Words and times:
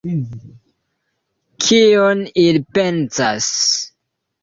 Kion 1.67 2.25
ili 2.47 2.65
pensas? 2.79 3.55